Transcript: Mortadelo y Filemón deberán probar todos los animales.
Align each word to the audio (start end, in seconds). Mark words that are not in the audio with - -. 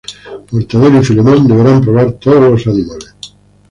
Mortadelo 0.51 0.97
y 0.99 1.05
Filemón 1.05 1.45
deberán 1.47 1.81
probar 1.81 2.13
todos 2.13 2.49
los 2.49 2.65
animales. 2.65 3.13